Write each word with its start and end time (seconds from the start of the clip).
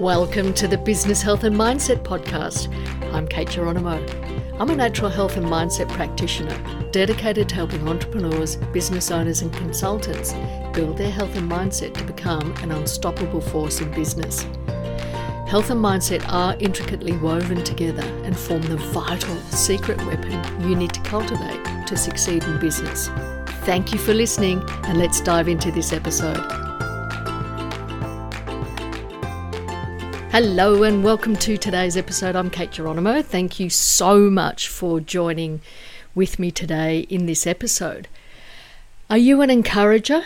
Welcome 0.00 0.54
to 0.54 0.66
the 0.66 0.78
Business 0.78 1.20
Health 1.20 1.44
and 1.44 1.54
Mindset 1.54 2.02
Podcast. 2.02 2.74
I'm 3.12 3.28
Kate 3.28 3.50
Geronimo. 3.50 4.02
I'm 4.58 4.70
a 4.70 4.74
natural 4.74 5.10
health 5.10 5.36
and 5.36 5.44
mindset 5.44 5.90
practitioner 5.90 6.56
dedicated 6.90 7.50
to 7.50 7.54
helping 7.54 7.86
entrepreneurs, 7.86 8.56
business 8.72 9.10
owners, 9.10 9.42
and 9.42 9.52
consultants 9.52 10.32
build 10.72 10.96
their 10.96 11.10
health 11.10 11.36
and 11.36 11.50
mindset 11.50 11.92
to 11.98 12.04
become 12.04 12.54
an 12.62 12.72
unstoppable 12.72 13.42
force 13.42 13.82
in 13.82 13.92
business. 13.92 14.44
Health 15.46 15.68
and 15.68 15.84
mindset 15.84 16.26
are 16.32 16.56
intricately 16.60 17.12
woven 17.18 17.62
together 17.62 18.00
and 18.24 18.34
form 18.34 18.62
the 18.62 18.78
vital 18.78 19.36
secret 19.50 19.98
weapon 20.06 20.66
you 20.66 20.76
need 20.76 20.94
to 20.94 21.00
cultivate 21.02 21.86
to 21.86 21.94
succeed 21.98 22.42
in 22.44 22.58
business. 22.58 23.08
Thank 23.66 23.92
you 23.92 23.98
for 23.98 24.14
listening, 24.14 24.64
and 24.84 24.96
let's 24.96 25.20
dive 25.20 25.46
into 25.46 25.70
this 25.70 25.92
episode. 25.92 26.69
Hello 30.32 30.84
and 30.84 31.02
welcome 31.02 31.34
to 31.38 31.56
today's 31.56 31.96
episode. 31.96 32.36
I'm 32.36 32.50
Kate 32.50 32.70
Geronimo. 32.70 33.20
Thank 33.20 33.58
you 33.58 33.68
so 33.68 34.30
much 34.30 34.68
for 34.68 35.00
joining 35.00 35.60
with 36.14 36.38
me 36.38 36.52
today 36.52 37.00
in 37.10 37.26
this 37.26 37.48
episode. 37.48 38.06
Are 39.10 39.18
you 39.18 39.42
an 39.42 39.50
encourager 39.50 40.22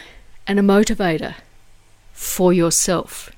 and 0.46 0.58
a 0.58 0.62
motivator 0.62 1.36
for 2.12 2.52
yourself? 2.52 3.30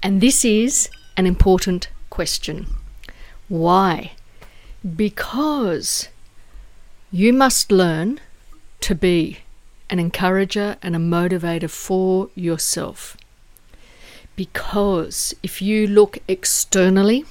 And 0.00 0.20
this 0.20 0.44
is 0.44 0.88
an 1.16 1.26
important 1.26 1.88
question. 2.10 2.68
Why? 3.48 4.12
Because 4.94 6.10
you 7.10 7.32
must 7.32 7.72
learn 7.72 8.20
to 8.82 8.94
be 8.94 9.38
an 9.90 9.98
encourager 9.98 10.76
and 10.80 10.94
a 10.94 11.00
motivator 11.00 11.68
for 11.68 12.30
yourself. 12.36 13.16
Because 14.38 15.34
if 15.42 15.60
you 15.60 15.88
look 15.88 16.18
externally 16.28 17.24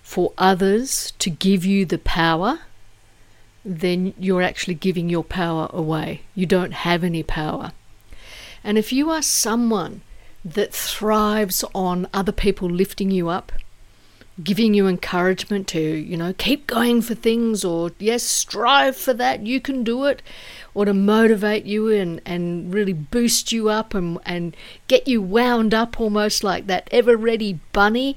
for 0.00 0.32
others 0.38 1.12
to 1.18 1.28
give 1.28 1.64
you 1.64 1.84
the 1.84 1.98
power, 1.98 2.60
then 3.64 4.14
you're 4.16 4.40
actually 4.40 4.74
giving 4.74 5.08
your 5.08 5.24
power 5.24 5.68
away. 5.72 6.22
You 6.36 6.46
don't 6.46 6.70
have 6.70 7.02
any 7.02 7.24
power. 7.24 7.72
And 8.62 8.78
if 8.78 8.92
you 8.92 9.10
are 9.10 9.22
someone 9.22 10.02
that 10.44 10.72
thrives 10.72 11.64
on 11.74 12.06
other 12.14 12.30
people 12.30 12.70
lifting 12.70 13.10
you 13.10 13.28
up, 13.28 13.50
giving 14.42 14.74
you 14.74 14.88
encouragement 14.88 15.68
to, 15.68 15.80
you 15.80 16.16
know, 16.16 16.34
keep 16.36 16.66
going 16.66 17.00
for 17.00 17.14
things 17.14 17.64
or, 17.64 17.92
yes, 17.98 18.22
strive 18.22 18.96
for 18.96 19.14
that, 19.14 19.46
you 19.46 19.60
can 19.60 19.84
do 19.84 20.04
it, 20.04 20.22
or 20.74 20.84
to 20.84 20.92
motivate 20.92 21.64
you 21.64 21.88
and, 21.88 22.20
and 22.26 22.74
really 22.74 22.92
boost 22.92 23.52
you 23.52 23.68
up 23.68 23.94
and, 23.94 24.18
and 24.26 24.56
get 24.88 25.06
you 25.06 25.22
wound 25.22 25.72
up 25.72 26.00
almost 26.00 26.42
like 26.42 26.66
that 26.66 26.88
ever 26.90 27.16
ready 27.16 27.60
bunny 27.72 28.16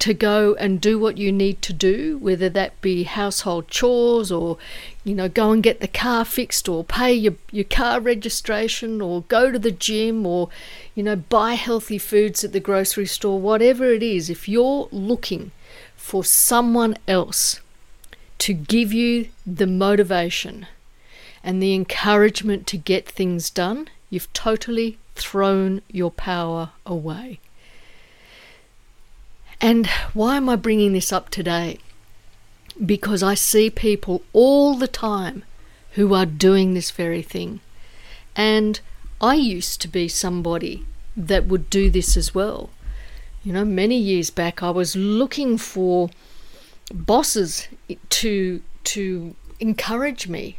to 0.00 0.14
go 0.14 0.54
and 0.54 0.80
do 0.80 0.98
what 0.98 1.18
you 1.18 1.30
need 1.30 1.60
to 1.62 1.72
do, 1.72 2.18
whether 2.18 2.48
that 2.48 2.80
be 2.80 3.04
household 3.04 3.68
chores 3.68 4.32
or, 4.32 4.56
you 5.04 5.14
know, 5.14 5.28
go 5.28 5.52
and 5.52 5.62
get 5.62 5.80
the 5.80 5.88
car 5.88 6.24
fixed 6.24 6.68
or 6.68 6.82
pay 6.82 7.12
your, 7.12 7.34
your 7.52 7.64
car 7.64 8.00
registration 8.00 9.00
or 9.00 9.22
go 9.22 9.52
to 9.52 9.58
the 9.58 9.70
gym 9.70 10.26
or, 10.26 10.48
you 10.94 11.02
know, 11.02 11.16
buy 11.16 11.52
healthy 11.52 11.98
foods 11.98 12.42
at 12.42 12.52
the 12.52 12.60
grocery 12.60 13.06
store, 13.06 13.40
whatever 13.40 13.92
it 13.92 14.02
is, 14.02 14.30
if 14.30 14.48
you're 14.48 14.88
looking 14.90 15.52
for 15.96 16.24
someone 16.24 16.96
else 17.06 17.60
to 18.38 18.54
give 18.54 18.92
you 18.92 19.28
the 19.46 19.66
motivation 19.66 20.66
and 21.44 21.62
the 21.62 21.74
encouragement 21.74 22.66
to 22.66 22.78
get 22.78 23.06
things 23.06 23.50
done, 23.50 23.88
you've 24.08 24.32
totally 24.32 24.98
thrown 25.14 25.82
your 25.88 26.10
power 26.10 26.70
away. 26.86 27.38
And 29.60 29.86
why 30.14 30.36
am 30.36 30.48
I 30.48 30.56
bringing 30.56 30.92
this 30.92 31.12
up 31.12 31.28
today? 31.28 31.78
Because 32.84 33.22
I 33.22 33.34
see 33.34 33.68
people 33.68 34.22
all 34.32 34.74
the 34.74 34.88
time 34.88 35.44
who 35.92 36.14
are 36.14 36.26
doing 36.26 36.72
this 36.72 36.90
very 36.90 37.22
thing. 37.22 37.60
And 38.34 38.80
I 39.20 39.34
used 39.34 39.80
to 39.82 39.88
be 39.88 40.08
somebody 40.08 40.86
that 41.16 41.46
would 41.46 41.68
do 41.68 41.90
this 41.90 42.16
as 42.16 42.34
well. 42.34 42.70
You 43.44 43.52
know, 43.52 43.64
many 43.64 43.96
years 43.96 44.30
back, 44.30 44.62
I 44.62 44.70
was 44.70 44.96
looking 44.96 45.58
for 45.58 46.10
bosses 46.92 47.68
to 48.08 48.62
to 48.82 49.34
encourage 49.60 50.26
me 50.26 50.58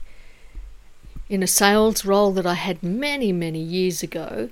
in 1.28 1.42
a 1.42 1.48
sales 1.48 2.06
role 2.06 2.32
that 2.34 2.46
I 2.46 2.54
had 2.54 2.84
many, 2.84 3.32
many 3.32 3.60
years 3.60 4.04
ago, 4.04 4.50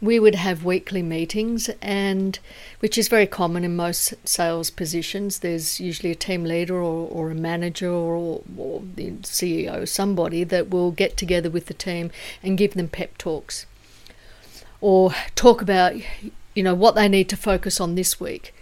we 0.00 0.18
would 0.18 0.34
have 0.34 0.64
weekly 0.64 1.02
meetings, 1.02 1.68
and 1.82 2.38
which 2.80 2.96
is 2.96 3.08
very 3.08 3.26
common 3.26 3.64
in 3.64 3.76
most 3.76 4.14
sales 4.26 4.70
positions. 4.70 5.40
There's 5.40 5.80
usually 5.80 6.10
a 6.10 6.14
team 6.14 6.44
leader 6.44 6.76
or, 6.76 7.08
or 7.10 7.30
a 7.30 7.34
manager 7.34 7.90
or, 7.90 8.42
or 8.56 8.82
the 8.94 9.10
CEO, 9.22 9.86
somebody 9.86 10.44
that 10.44 10.70
will 10.70 10.90
get 10.90 11.16
together 11.16 11.50
with 11.50 11.66
the 11.66 11.74
team 11.74 12.10
and 12.42 12.58
give 12.58 12.74
them 12.74 12.88
pep 12.88 13.18
talks 13.18 13.66
or 14.80 15.14
talk 15.34 15.60
about 15.60 15.94
you 16.54 16.62
know 16.62 16.74
what 16.74 16.94
they 16.94 17.08
need 17.08 17.28
to 17.28 17.36
focus 17.36 17.80
on 17.80 17.94
this 17.94 18.18
week 18.18 18.54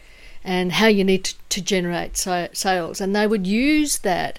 and 0.44 0.72
how 0.72 0.86
you 0.86 1.04
need 1.04 1.24
to, 1.24 1.34
to 1.48 1.62
generate 1.62 2.16
sales 2.16 3.00
and 3.00 3.14
they 3.14 3.26
would 3.26 3.46
use 3.46 3.98
that 3.98 4.38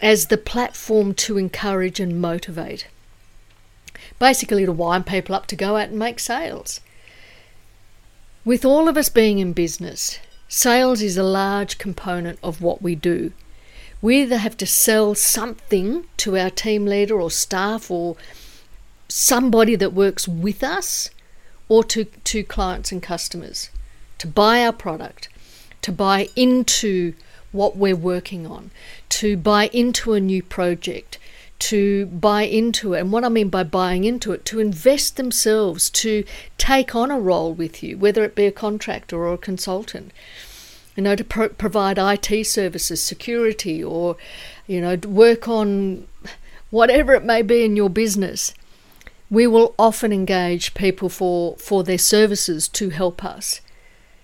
as 0.00 0.26
the 0.26 0.36
platform 0.36 1.14
to 1.14 1.38
encourage 1.38 2.00
and 2.00 2.20
motivate. 2.20 2.86
Basically, 4.18 4.64
to 4.64 4.72
wind 4.72 5.06
people 5.06 5.34
up 5.34 5.46
to 5.46 5.56
go 5.56 5.76
out 5.76 5.88
and 5.88 5.98
make 5.98 6.18
sales. 6.18 6.80
With 8.44 8.64
all 8.64 8.88
of 8.88 8.96
us 8.96 9.08
being 9.08 9.38
in 9.38 9.52
business, 9.52 10.18
sales 10.48 11.02
is 11.02 11.16
a 11.16 11.22
large 11.22 11.78
component 11.78 12.38
of 12.42 12.62
what 12.62 12.82
we 12.82 12.94
do. 12.94 13.32
We 14.00 14.22
either 14.22 14.36
have 14.36 14.56
to 14.58 14.66
sell 14.66 15.14
something 15.14 16.06
to 16.18 16.36
our 16.36 16.50
team 16.50 16.86
leader 16.86 17.20
or 17.20 17.30
staff 17.30 17.90
or 17.90 18.16
somebody 19.08 19.76
that 19.76 19.92
works 19.92 20.28
with 20.28 20.62
us 20.62 21.10
or 21.68 21.82
to, 21.84 22.04
to 22.04 22.42
clients 22.44 22.92
and 22.92 23.02
customers 23.02 23.70
to 24.18 24.26
buy 24.26 24.64
our 24.64 24.72
product, 24.72 25.28
to 25.82 25.92
buy 25.92 26.28
into 26.36 27.14
what 27.52 27.76
we're 27.76 27.96
working 27.96 28.46
on, 28.46 28.70
to 29.08 29.36
buy 29.36 29.68
into 29.72 30.12
a 30.12 30.20
new 30.20 30.42
project, 30.42 31.18
to 31.58 32.06
buy 32.06 32.42
into 32.42 32.94
it. 32.94 33.00
And 33.00 33.12
what 33.12 33.24
I 33.24 33.28
mean 33.28 33.48
by 33.48 33.62
buying 33.62 34.04
into 34.04 34.32
it, 34.32 34.44
to 34.46 34.60
invest 34.60 35.16
themselves, 35.16 35.90
to 35.90 36.24
take 36.58 36.94
on 36.94 37.10
a 37.10 37.18
role 37.18 37.52
with 37.52 37.82
you, 37.82 37.96
whether 37.96 38.24
it 38.24 38.34
be 38.34 38.46
a 38.46 38.52
contractor 38.52 39.16
or 39.16 39.34
a 39.34 39.38
consultant. 39.38 40.12
You 40.96 41.02
know, 41.02 41.16
to 41.16 41.24
pro- 41.24 41.50
provide 41.50 41.98
IT 41.98 42.46
services, 42.46 43.02
security, 43.02 43.84
or, 43.84 44.16
you 44.66 44.80
know, 44.80 44.96
work 45.06 45.46
on 45.46 46.06
whatever 46.70 47.14
it 47.14 47.24
may 47.24 47.42
be 47.42 47.64
in 47.64 47.76
your 47.76 47.90
business. 47.90 48.54
We 49.30 49.46
will 49.46 49.74
often 49.78 50.12
engage 50.12 50.74
people 50.74 51.08
for, 51.08 51.56
for 51.56 51.84
their 51.84 51.98
services 51.98 52.68
to 52.68 52.90
help 52.90 53.24
us. 53.24 53.60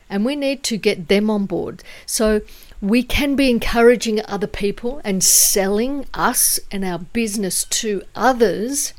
And 0.09 0.25
we 0.25 0.37
need 0.37 0.63
to 0.65 0.77
get 0.77 1.09
them 1.09 1.29
on 1.29 1.47
board. 1.47 1.83
So 2.07 2.43
we 2.83 3.05
can 3.05 3.37
be 3.37 3.49
encouraging 3.49 4.21
other 4.27 4.49
people 4.49 5.01
and 5.05 5.23
selling 5.23 6.05
us 6.15 6.59
and 6.73 6.85
our 6.85 6.99
business 6.99 7.63
to 7.63 8.03
others. 8.17 8.93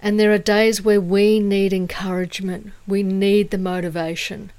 And 0.00 0.18
there 0.18 0.32
are 0.32 0.38
days 0.38 0.80
where 0.80 1.00
we 1.00 1.38
need 1.38 1.74
encouragement, 1.74 2.72
we 2.86 3.02
need 3.02 3.50
the 3.50 3.58
motivation. 3.58 4.50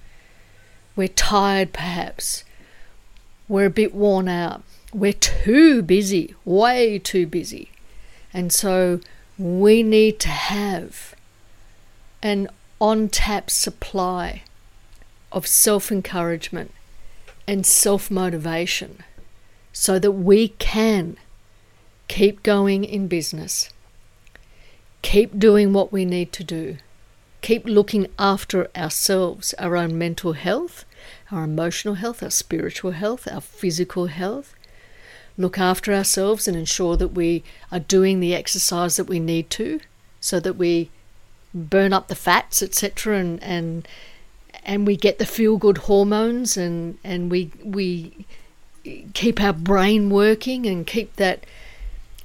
We're 0.96 1.08
tired, 1.08 1.74
perhaps. 1.74 2.44
We're 3.48 3.66
a 3.66 3.72
bit 3.72 3.96
worn 3.96 4.28
out. 4.28 4.62
We're 4.94 5.14
too 5.14 5.82
busy, 5.82 6.36
way 6.46 7.00
too 7.00 7.26
busy. 7.26 7.72
And 8.34 8.54
so 8.54 9.00
we 9.40 9.82
need 9.82 10.20
to 10.20 10.30
have 10.30 11.16
an 12.22 12.50
on 12.80 13.10
tap 13.10 13.50
supply 13.50 14.44
of 15.32 15.48
self 15.48 15.92
encouragement 15.92 16.72
and 17.48 17.66
self 17.66 18.12
motivation 18.12 19.04
so 19.72 20.00
that 20.00 20.12
we 20.12 20.50
can 20.50 21.18
keep 22.08 22.44
going 22.44 22.84
in 22.84 23.08
business, 23.08 23.70
keep 25.02 25.38
doing 25.38 25.74
what 25.74 25.92
we 25.92 26.04
need 26.06 26.32
to 26.34 26.44
do, 26.44 26.78
keep 27.42 27.66
looking 27.66 28.08
after 28.18 28.70
ourselves, 28.76 29.54
our 29.60 29.78
own 29.78 29.98
mental 29.98 30.34
health, 30.34 30.86
our 31.32 31.44
emotional 31.44 31.96
health, 31.96 32.24
our 32.24 32.30
spiritual 32.30 32.92
health, 32.92 33.28
our 33.32 33.42
physical 33.42 34.08
health. 34.08 34.54
Look 35.38 35.60
after 35.60 35.94
ourselves 35.94 36.48
and 36.48 36.58
ensure 36.58 36.98
that 36.98 37.10
we 37.10 37.44
are 37.72 37.80
doing 37.80 38.20
the 38.20 38.34
exercise 38.34 38.98
that 38.98 39.08
we 39.08 39.20
need 39.20 39.50
to 39.52 39.80
so 40.20 40.40
that 40.40 40.54
we 40.54 40.90
burn 41.54 41.94
up 41.94 42.08
the 42.08 42.16
fats, 42.16 42.62
etc., 42.62 43.18
and, 43.18 43.44
and 43.44 43.88
and 44.68 44.86
we 44.86 44.96
get 44.96 45.18
the 45.18 45.26
feel 45.26 45.58
good 45.58 45.80
hormones 45.80 46.58
and, 46.58 47.00
and 47.04 47.32
we, 47.32 47.50
we 47.64 48.26
keep 49.16 49.42
our 49.42 49.54
brain 49.54 50.10
working 50.12 50.68
and 50.68 50.86
keep 50.86 51.16
that 51.16 51.46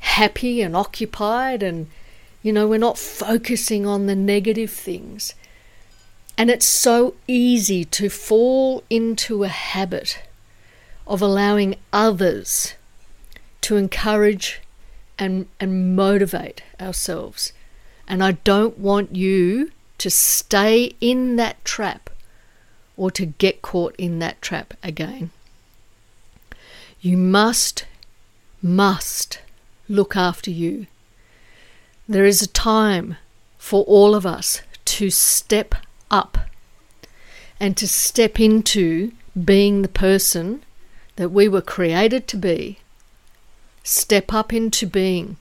happy 0.00 0.60
and 0.60 0.76
occupied 0.76 1.62
and 1.62 1.88
you 2.42 2.52
know 2.52 2.66
we're 2.66 2.78
not 2.78 2.98
focusing 2.98 3.86
on 3.86 4.06
the 4.06 4.16
negative 4.16 4.70
things 4.70 5.34
And 6.38 6.50
it's 6.50 6.66
so 6.66 7.14
easy 7.28 7.84
to 7.86 8.08
fall 8.08 8.82
into 8.88 9.44
a 9.44 9.48
habit 9.48 10.22
of 11.06 11.20
allowing 11.20 11.76
others 11.92 12.74
to 13.62 13.76
encourage 13.76 14.60
and, 15.18 15.46
and 15.60 15.94
motivate 15.94 16.62
ourselves. 16.80 17.52
And 18.08 18.24
I 18.24 18.32
don't 18.32 18.78
want 18.78 19.14
you 19.14 19.70
to 19.98 20.10
stay 20.10 20.94
in 21.00 21.36
that 21.36 21.64
trap 21.64 22.10
or 23.02 23.10
to 23.10 23.26
get 23.26 23.62
caught 23.62 23.96
in 23.96 24.20
that 24.20 24.40
trap 24.40 24.74
again. 24.80 25.32
You 27.00 27.16
must, 27.16 27.84
must 28.62 29.40
look 29.88 30.14
after 30.14 30.52
you. 30.52 30.86
There 32.08 32.24
is 32.24 32.42
a 32.42 32.46
time 32.46 33.16
for 33.58 33.82
all 33.88 34.14
of 34.14 34.24
us 34.24 34.60
to 34.84 35.10
step 35.10 35.74
up 36.12 36.38
and 37.58 37.76
to 37.76 37.88
step 37.88 38.38
into 38.38 39.10
being 39.34 39.82
the 39.82 39.88
person 39.88 40.62
that 41.16 41.30
we 41.30 41.48
were 41.48 41.60
created 41.60 42.28
to 42.28 42.36
be. 42.36 42.78
Step 43.82 44.32
up 44.32 44.52
into 44.52 44.86
being 44.86 45.38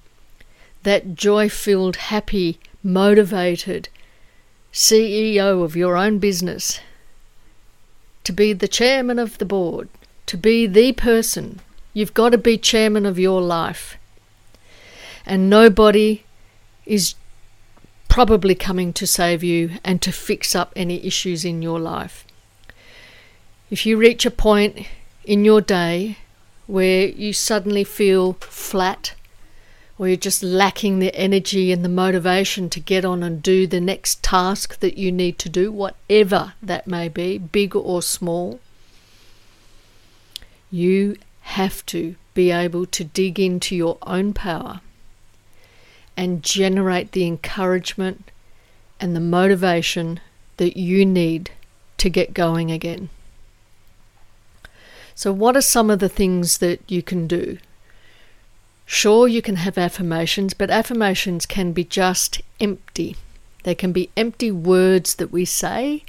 that 0.81 1.13
joy 1.13 1.47
filled, 1.47 1.97
happy, 1.97 2.59
motivated 2.81 3.87
CEO 4.73 5.63
of 5.63 5.75
your 5.75 5.95
own 5.95 6.17
business. 6.17 6.79
To 8.25 8.31
be 8.31 8.53
the 8.53 8.67
chairman 8.67 9.19
of 9.19 9.37
the 9.37 9.45
board, 9.45 9.89
to 10.27 10.37
be 10.37 10.67
the 10.67 10.93
person. 10.93 11.59
You've 11.93 12.13
got 12.13 12.29
to 12.29 12.37
be 12.37 12.57
chairman 12.57 13.05
of 13.05 13.19
your 13.19 13.41
life. 13.41 13.97
And 15.25 15.49
nobody 15.49 16.23
is 16.85 17.15
probably 18.07 18.55
coming 18.55 18.91
to 18.93 19.07
save 19.07 19.43
you 19.43 19.71
and 19.83 20.01
to 20.01 20.11
fix 20.11 20.55
up 20.55 20.73
any 20.75 21.05
issues 21.05 21.45
in 21.45 21.61
your 21.61 21.79
life. 21.79 22.25
If 23.69 23.85
you 23.85 23.97
reach 23.97 24.25
a 24.25 24.31
point 24.31 24.85
in 25.23 25.45
your 25.45 25.61
day 25.61 26.17
where 26.67 27.07
you 27.07 27.31
suddenly 27.31 27.83
feel 27.83 28.33
flat, 28.33 29.13
or 30.01 30.07
you're 30.07 30.17
just 30.17 30.41
lacking 30.41 30.97
the 30.97 31.15
energy 31.15 31.71
and 31.71 31.85
the 31.85 31.89
motivation 31.89 32.71
to 32.71 32.79
get 32.79 33.05
on 33.05 33.21
and 33.21 33.43
do 33.43 33.67
the 33.67 33.79
next 33.79 34.23
task 34.23 34.79
that 34.79 34.97
you 34.97 35.11
need 35.11 35.37
to 35.37 35.47
do, 35.47 35.71
whatever 35.71 36.53
that 36.59 36.87
may 36.87 37.07
be, 37.07 37.37
big 37.37 37.75
or 37.75 38.01
small, 38.01 38.59
you 40.71 41.15
have 41.41 41.85
to 41.85 42.15
be 42.33 42.49
able 42.49 42.87
to 42.87 43.03
dig 43.03 43.39
into 43.39 43.75
your 43.75 43.99
own 44.01 44.33
power 44.33 44.81
and 46.17 46.41
generate 46.41 47.11
the 47.11 47.27
encouragement 47.27 48.31
and 48.99 49.15
the 49.15 49.19
motivation 49.19 50.19
that 50.57 50.75
you 50.75 51.05
need 51.05 51.51
to 51.99 52.09
get 52.09 52.33
going 52.33 52.71
again. 52.71 53.11
So, 55.13 55.31
what 55.31 55.55
are 55.55 55.61
some 55.61 55.91
of 55.91 55.99
the 55.99 56.09
things 56.09 56.57
that 56.57 56.81
you 56.87 57.03
can 57.03 57.27
do? 57.27 57.59
Sure, 58.93 59.25
you 59.25 59.41
can 59.41 59.55
have 59.55 59.77
affirmations, 59.77 60.53
but 60.53 60.69
affirmations 60.69 61.45
can 61.45 61.71
be 61.71 61.85
just 61.85 62.41
empty. 62.59 63.15
They 63.63 63.73
can 63.73 63.93
be 63.93 64.09
empty 64.17 64.51
words 64.51 65.15
that 65.15 65.31
we 65.31 65.45
say 65.45 66.03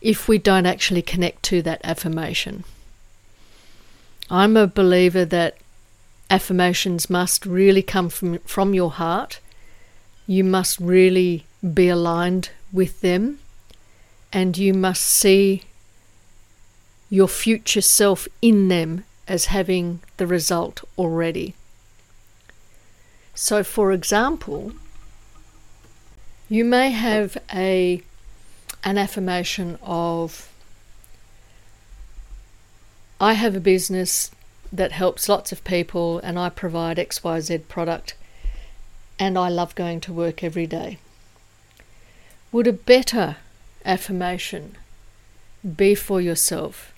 if 0.00 0.26
we 0.26 0.36
don't 0.36 0.66
actually 0.66 1.02
connect 1.02 1.44
to 1.44 1.62
that 1.62 1.80
affirmation. 1.84 2.64
I'm 4.28 4.56
a 4.56 4.66
believer 4.66 5.24
that 5.24 5.56
affirmations 6.28 7.08
must 7.08 7.46
really 7.46 7.82
come 7.82 8.08
from, 8.08 8.40
from 8.40 8.74
your 8.74 8.90
heart. 8.90 9.38
You 10.26 10.42
must 10.42 10.80
really 10.80 11.44
be 11.62 11.88
aligned 11.88 12.50
with 12.72 13.02
them, 13.02 13.38
and 14.32 14.58
you 14.58 14.74
must 14.74 15.04
see 15.04 15.62
your 17.08 17.28
future 17.28 17.80
self 17.80 18.26
in 18.42 18.66
them 18.66 19.04
as 19.28 19.44
having 19.46 20.00
the 20.16 20.26
result 20.26 20.82
already. 20.98 21.54
So, 23.34 23.64
for 23.64 23.92
example, 23.92 24.72
you 26.48 26.64
may 26.64 26.90
have 26.90 27.36
a 27.52 28.02
an 28.84 28.98
affirmation 28.98 29.78
of 29.82 30.52
I 33.20 33.32
have 33.32 33.56
a 33.56 33.60
business 33.60 34.30
that 34.72 34.92
helps 34.92 35.28
lots 35.28 35.52
of 35.52 35.64
people 35.64 36.18
and 36.18 36.38
I 36.38 36.48
provide 36.48 36.98
XYZ 36.98 37.68
product 37.68 38.14
and 39.18 39.38
I 39.38 39.48
love 39.48 39.74
going 39.74 40.00
to 40.00 40.12
work 40.12 40.42
every 40.42 40.66
day. 40.66 40.98
Would 42.52 42.66
a 42.66 42.72
better 42.72 43.36
affirmation 43.84 44.76
be 45.76 45.94
for 45.94 46.20
yourself 46.20 46.92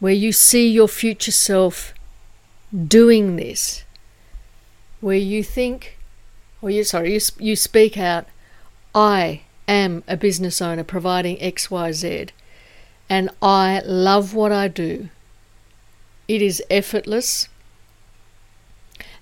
where 0.00 0.12
you 0.12 0.32
see 0.32 0.68
your 0.68 0.88
future 0.88 1.32
self 1.32 1.94
doing 2.88 3.36
this, 3.36 3.84
where 5.04 5.18
you 5.18 5.42
think, 5.42 5.98
or 6.62 6.70
you 6.70 6.82
sorry, 6.82 7.12
you, 7.12 7.20
you 7.38 7.54
speak 7.54 7.98
out, 7.98 8.24
I 8.94 9.42
am 9.68 10.02
a 10.08 10.16
business 10.16 10.62
owner 10.62 10.82
providing 10.82 11.36
XYZ, 11.36 12.30
and 13.10 13.28
I 13.42 13.82
love 13.84 14.32
what 14.32 14.50
I 14.50 14.68
do. 14.68 15.10
It 16.26 16.40
is 16.40 16.62
effortless. 16.70 17.50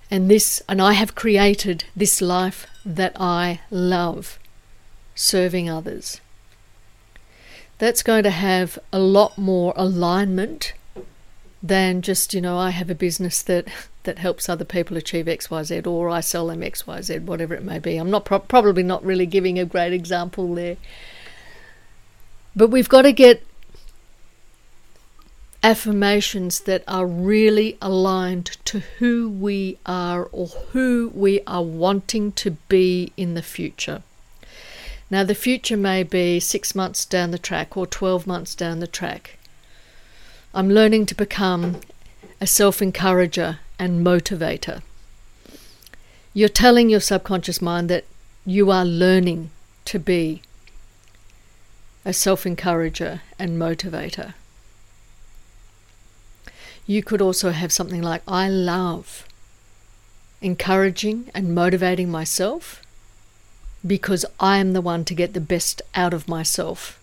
And 0.09 0.31
this 0.31 0.63
and 0.69 0.81
I 0.81 0.93
have 0.93 1.17
created 1.17 1.85
this 1.97 2.23
life 2.23 2.69
that 2.85 3.17
I 3.19 3.61
love, 3.71 4.39
serving 5.17 5.69
others 5.69 6.21
that's 7.79 8.05
going 8.05 8.23
to 8.23 8.31
have 8.31 8.79
a 8.93 8.99
lot 9.01 9.37
more 9.37 9.73
alignment 9.75 10.73
than 11.61 12.01
just 12.01 12.33
you 12.33 12.41
know 12.41 12.57
I 12.57 12.71
have 12.71 12.89
a 12.89 12.95
business 12.95 13.43
that 13.43 13.67
that 14.05 14.19
helps 14.19 14.49
other 14.49 14.65
people 14.65 14.97
achieve 14.97 15.27
XYZ 15.27 15.87
or 15.87 16.11
I 16.11 16.21
sell 16.21 16.49
them 16.49 16.61
XYZ 16.61 17.25
whatever 17.25 17.55
it 17.55 17.63
may 17.63 17.79
be. 17.79 17.97
I'm 17.97 18.11
not 18.11 18.25
pro- 18.25 18.41
probably 18.41 18.83
not 18.83 19.05
really 19.05 19.27
giving 19.27 19.59
a 19.59 19.65
great 19.65 19.93
example 19.93 20.55
there. 20.55 20.77
But 22.55 22.69
we've 22.69 22.89
got 22.89 23.03
to 23.03 23.13
get 23.13 23.43
affirmations 25.63 26.61
that 26.61 26.83
are 26.89 27.07
really 27.07 27.79
aligned 27.81 28.47
to 28.65 28.81
who 28.99 29.29
we 29.29 29.79
are 29.87 30.29
or 30.33 30.49
who 30.49 31.13
we 31.15 31.41
are 31.47 31.63
wanting 31.63 32.33
to 32.33 32.53
be 32.69 33.13
in 33.17 33.35
the 33.35 33.43
future. 33.43 34.03
Now, 35.11 35.25
the 35.25 35.35
future 35.35 35.77
may 35.77 36.03
be 36.03 36.41
six 36.41 36.75
months 36.75 37.05
down 37.05 37.31
the 37.31 37.39
track 37.39 37.77
or 37.77 37.87
12 37.87 38.27
months 38.27 38.55
down 38.55 38.81
the 38.81 38.87
track. 38.87 39.39
I'm 40.55 40.71
learning 40.71 41.07
to 41.07 41.15
become 41.15 41.81
a 42.41 42.47
self 42.47 42.83
encourager 42.83 43.61
and 43.79 44.05
motivator. 44.05 44.83
You're 46.35 46.49
telling 46.49 46.89
your 46.89 47.01
subconscious 47.01 47.61
mind 47.61 47.91
that 47.91 48.05
you 48.47 48.71
are 48.71 48.85
learning 48.85 49.51
to 49.85 49.99
be 49.99 50.43
a 52.05 52.13
self 52.13 52.47
encourager 52.47 53.21
and 53.39 53.61
motivator. 53.61 54.35
You 56.87 57.03
could 57.03 57.21
also 57.21 57.51
have 57.51 57.71
something 57.71 58.03
like, 58.03 58.23
I 58.27 58.49
love 58.49 59.27
encouraging 60.41 61.31
and 61.35 61.55
motivating 61.55 62.11
myself 62.11 62.83
because 63.87 64.25
I 64.41 64.59
am 64.59 64.73
the 64.73 64.81
one 64.81 65.05
to 65.05 65.15
get 65.15 65.35
the 65.35 65.41
best 65.41 65.83
out 65.95 66.13
of 66.13 66.29
myself. 66.29 66.99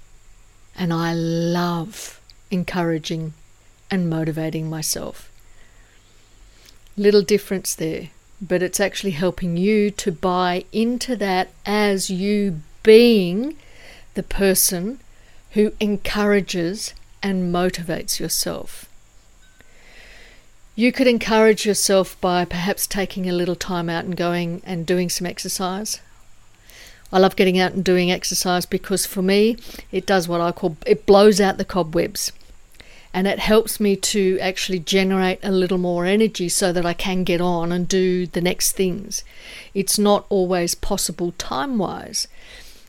And 0.75 0.93
I 0.93 1.13
love 1.13 2.19
encouraging 2.51 3.33
and 3.89 4.09
motivating 4.09 4.69
myself. 4.69 5.28
Little 6.99 7.21
difference 7.21 7.75
there, 7.75 8.09
but 8.41 8.61
it's 8.61 8.81
actually 8.81 9.11
helping 9.11 9.55
you 9.55 9.89
to 9.89 10.11
buy 10.11 10.65
into 10.73 11.15
that 11.15 11.47
as 11.65 12.09
you 12.09 12.59
being 12.83 13.55
the 14.15 14.23
person 14.23 14.99
who 15.51 15.71
encourages 15.79 16.93
and 17.23 17.53
motivates 17.53 18.19
yourself. 18.19 18.89
You 20.75 20.91
could 20.91 21.07
encourage 21.07 21.65
yourself 21.65 22.19
by 22.19 22.43
perhaps 22.43 22.85
taking 22.85 23.29
a 23.29 23.33
little 23.33 23.55
time 23.55 23.87
out 23.87 24.03
and 24.03 24.17
going 24.17 24.61
and 24.65 24.85
doing 24.85 25.07
some 25.07 25.25
exercise, 25.25 26.01
I 27.13 27.19
love 27.19 27.37
getting 27.37 27.57
out 27.57 27.71
and 27.71 27.83
doing 27.83 28.11
exercise 28.11 28.65
because 28.65 29.05
for 29.05 29.21
me, 29.21 29.55
it 29.89 30.05
does 30.05 30.27
what 30.27 30.41
I 30.41 30.51
call 30.51 30.75
it 30.85 31.05
blows 31.05 31.39
out 31.39 31.57
the 31.57 31.63
cobwebs. 31.63 32.33
And 33.13 33.25
it 33.27 33.39
helps 33.39 33.79
me 33.79 33.95
to 33.95 34.37
actually 34.39 34.79
generate 34.79 35.39
a 35.43 35.51
little 35.51 35.79
more 35.79 36.05
energy 36.05 36.47
so 36.47 36.71
that 36.71 36.85
I 36.85 36.93
can 36.93 37.23
get 37.23 37.41
on 37.41 37.71
and 37.71 37.87
do 37.87 38.27
the 38.27 38.41
next 38.41 38.73
things. 38.73 39.23
It's 39.73 39.97
not 39.97 40.25
always 40.29 40.75
possible 40.75 41.33
time 41.37 41.77
wise, 41.77 42.27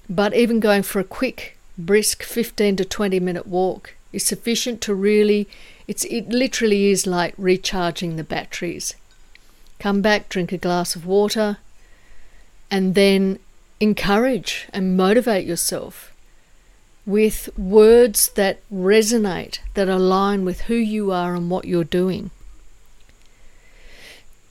but 0.08 0.34
even 0.34 0.60
going 0.60 0.82
for 0.82 1.00
a 1.00 1.04
quick, 1.04 1.56
brisk 1.78 2.22
15 2.22 2.76
to 2.76 2.84
20 2.84 3.18
minute 3.20 3.46
walk 3.46 3.94
is 4.12 4.24
sufficient 4.24 4.80
to 4.82 4.94
really, 4.94 5.48
it's, 5.86 6.04
it 6.04 6.28
literally 6.28 6.90
is 6.90 7.06
like 7.06 7.34
recharging 7.38 8.16
the 8.16 8.24
batteries. 8.24 8.94
Come 9.78 10.02
back, 10.02 10.28
drink 10.28 10.52
a 10.52 10.58
glass 10.58 10.94
of 10.94 11.06
water, 11.06 11.58
and 12.70 12.94
then 12.94 13.38
encourage 13.80 14.68
and 14.72 14.96
motivate 14.96 15.46
yourself. 15.46 16.09
With 17.06 17.48
words 17.58 18.28
that 18.30 18.60
resonate, 18.72 19.58
that 19.74 19.88
align 19.88 20.44
with 20.44 20.62
who 20.62 20.74
you 20.74 21.10
are 21.10 21.34
and 21.34 21.50
what 21.50 21.64
you're 21.64 21.84
doing. 21.84 22.30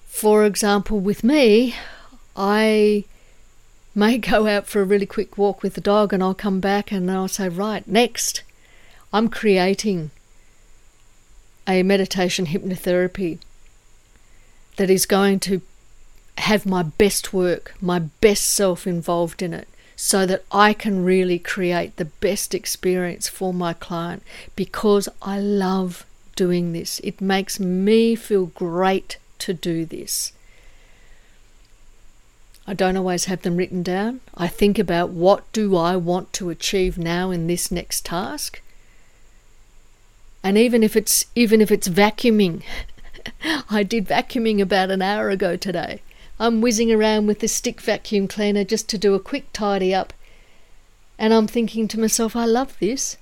For 0.07 0.43
example, 0.43 0.99
with 0.99 1.23
me, 1.23 1.75
I 2.35 3.05
may 3.95 4.17
go 4.17 4.47
out 4.47 4.67
for 4.67 4.81
a 4.81 4.85
really 4.85 5.05
quick 5.05 5.37
walk 5.37 5.63
with 5.63 5.75
the 5.75 5.81
dog 5.81 6.11
and 6.11 6.21
I'll 6.21 6.33
come 6.33 6.59
back 6.59 6.91
and 6.91 7.09
I'll 7.09 7.29
say, 7.29 7.47
Right, 7.47 7.87
next, 7.87 8.43
I'm 9.13 9.29
creating 9.29 10.11
a 11.65 11.83
meditation 11.83 12.47
hypnotherapy 12.47 13.37
that 14.75 14.89
is 14.89 15.05
going 15.05 15.39
to 15.39 15.61
have 16.37 16.65
my 16.65 16.83
best 16.83 17.31
work, 17.31 17.73
my 17.79 17.99
best 17.99 18.43
self 18.45 18.85
involved 18.85 19.41
in 19.41 19.53
it, 19.53 19.68
so 20.01 20.25
that 20.25 20.45
I 20.49 20.71
can 20.71 21.03
really 21.03 21.37
create 21.37 21.97
the 21.97 22.05
best 22.05 22.55
experience 22.55 23.27
for 23.27 23.53
my 23.53 23.73
client 23.73 24.23
because 24.55 25.09
I 25.21 25.41
love 25.41 26.05
doing 26.37 26.71
this. 26.71 27.01
It 27.03 27.19
makes 27.19 27.59
me 27.59 28.15
feel 28.15 28.45
great 28.45 29.17
to 29.39 29.53
do 29.53 29.83
this. 29.83 30.31
I 32.65 32.73
don't 32.73 32.95
always 32.95 33.25
have 33.25 33.41
them 33.41 33.57
written 33.57 33.83
down. 33.83 34.21
I 34.37 34.47
think 34.47 34.79
about 34.79 35.09
what 35.09 35.51
do 35.51 35.75
I 35.75 35.97
want 35.97 36.31
to 36.33 36.49
achieve 36.49 36.97
now 36.97 37.29
in 37.29 37.47
this 37.47 37.69
next 37.69 38.05
task. 38.05 38.61
And 40.41 40.57
even 40.57 40.81
if 40.81 40.95
it's 40.95 41.25
even 41.35 41.59
if 41.59 41.71
it's 41.71 41.89
vacuuming, 41.89 42.61
I 43.69 43.83
did 43.83 44.07
vacuuming 44.07 44.61
about 44.61 44.91
an 44.91 45.01
hour 45.01 45.29
ago 45.29 45.57
today. 45.57 45.99
I'm 46.39 46.61
whizzing 46.61 46.91
around 46.91 47.27
with 47.27 47.39
the 47.39 47.47
stick 47.49 47.81
vacuum 47.81 48.27
cleaner 48.27 48.63
just 48.63 48.87
to 48.89 48.97
do 48.97 49.13
a 49.13 49.19
quick 49.19 49.51
tidy 49.51 49.93
up. 49.93 50.13
And 51.17 51.33
I'm 51.33 51.47
thinking 51.47 51.87
to 51.89 51.99
myself, 51.99 52.35
I 52.35 52.45
love 52.45 52.77
this. 52.79 53.17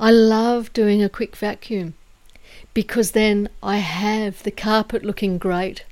I 0.00 0.10
love 0.10 0.72
doing 0.72 1.02
a 1.02 1.10
quick 1.10 1.36
vacuum 1.36 1.94
because 2.72 3.10
then 3.10 3.48
I 3.62 3.78
have 3.78 4.42
the 4.42 4.50
carpet 4.50 5.04
looking 5.04 5.38
great. 5.38 5.84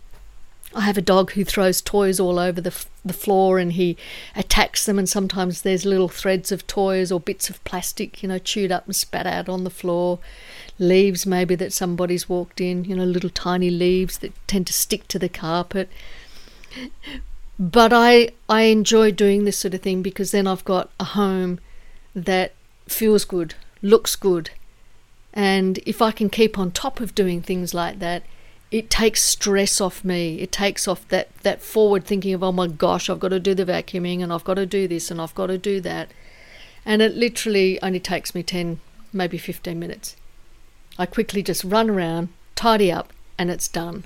I 0.75 0.81
have 0.81 0.97
a 0.97 1.03
dog 1.03 1.33
who 1.33 1.45
throws 1.45 1.83
toys 1.83 2.19
all 2.19 2.39
over 2.39 2.59
the, 2.61 2.71
f- 2.71 2.89
the 3.05 3.13
floor 3.13 3.59
and 3.59 3.75
he 3.75 3.99
attacks 4.35 4.87
them, 4.87 4.99
and 4.99 5.07
sometimes 5.07 5.61
there's 5.61 5.85
little 5.85 6.09
threads 6.09 6.51
of 6.51 6.67
toys 6.67 7.13
or 7.13 7.21
bits 7.21 7.51
of 7.51 7.63
plastic, 7.65 8.23
you 8.23 8.29
know, 8.31 8.39
chewed 8.39 8.73
up 8.73 8.87
and 8.87 8.97
spat 8.97 9.27
out 9.27 9.51
on 9.51 9.65
the 9.65 9.71
floor. 9.71 10.19
Leaves, 10.79 11.27
maybe 11.27 11.55
that 11.57 11.75
somebody's 11.75 12.27
walked 12.27 12.59
in, 12.59 12.85
you 12.85 12.97
know, 12.97 13.05
little 13.05 13.29
tiny 13.29 13.69
leaves 13.69 14.17
that 14.19 14.33
tend 14.47 14.67
to 14.67 14.73
stick 14.73 15.07
to 15.09 15.19
the 15.19 15.29
carpet 15.29 15.91
but 17.59 17.93
I 17.93 18.31
I 18.49 18.63
enjoy 18.63 19.13
doing 19.13 19.45
this 19.45 19.59
sort 19.59 19.75
of 19.75 19.83
thing 19.83 20.03
because 20.03 20.31
then 20.31 20.47
I've 20.47 20.65
got 20.65 20.91
a 20.99 21.05
home 21.05 21.61
that 22.15 22.53
feels 22.89 23.25
good, 23.25 23.55
looks 23.81 24.17
good, 24.17 24.51
and 25.33 25.79
if 25.87 26.03
I 26.03 26.11
can 26.11 26.29
keep 26.31 26.59
on 26.59 26.71
top 26.71 27.01
of 27.01 27.15
doing 27.15 27.41
things 27.43 27.73
like 27.73 27.99
that, 28.01 28.25
it 28.71 28.91
takes 28.91 29.23
stress 29.23 29.81
off 29.81 30.05
me. 30.05 30.41
It 30.41 30.51
takes 30.53 30.89
off 30.89 31.07
that 31.09 31.35
that 31.43 31.63
forward 31.63 32.05
thinking 32.05 32.35
of 32.35 32.43
oh 32.43 32.53
my 32.53 32.67
gosh, 32.67 33.09
I've 33.09 33.21
got 33.21 33.29
to 33.29 33.41
do 33.41 33.55
the 33.55 33.67
vacuuming 33.67 34.23
and 34.23 34.33
I've 34.33 34.45
got 34.45 34.55
to 34.55 34.67
do 34.67 34.89
this 34.89 35.11
and 35.11 35.21
I've 35.21 35.35
got 35.35 35.47
to 35.47 35.59
do 35.59 35.81
that, 35.83 36.11
and 36.85 37.03
it 37.03 37.15
literally 37.15 37.81
only 37.83 38.01
takes 38.01 38.35
me 38.35 38.43
ten, 38.43 38.81
maybe 39.13 39.39
fifteen 39.39 39.79
minutes. 39.79 40.17
I 40.99 41.07
quickly 41.07 41.43
just 41.43 41.65
run 41.65 41.89
around, 41.89 42.29
tidy 42.55 42.93
up, 42.93 43.13
and 43.39 43.51
it's 43.51 43.69
done 43.69 44.05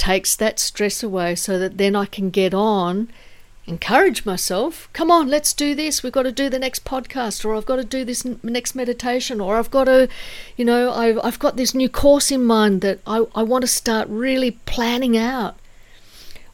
takes 0.00 0.34
that 0.34 0.58
stress 0.58 1.02
away 1.02 1.34
so 1.34 1.58
that 1.58 1.76
then 1.76 1.94
I 1.94 2.06
can 2.06 2.30
get 2.30 2.54
on, 2.54 3.10
encourage 3.66 4.24
myself. 4.24 4.88
Come 4.94 5.10
on, 5.10 5.28
let's 5.28 5.52
do 5.52 5.74
this. 5.74 6.02
We've 6.02 6.10
got 6.10 6.22
to 6.22 6.32
do 6.32 6.48
the 6.48 6.58
next 6.58 6.86
podcast, 6.86 7.44
or 7.44 7.54
I've 7.54 7.66
got 7.66 7.76
to 7.76 7.84
do 7.84 8.02
this 8.02 8.24
next 8.42 8.74
meditation, 8.74 9.42
or 9.42 9.56
I've 9.56 9.70
got 9.70 9.84
to, 9.84 10.08
you 10.56 10.64
know, 10.64 10.90
I've, 10.90 11.20
I've 11.22 11.38
got 11.38 11.58
this 11.58 11.74
new 11.74 11.90
course 11.90 12.30
in 12.30 12.44
mind 12.46 12.80
that 12.80 13.00
I, 13.06 13.26
I 13.34 13.42
want 13.42 13.60
to 13.60 13.68
start 13.68 14.08
really 14.08 14.52
planning 14.64 15.18
out. 15.18 15.58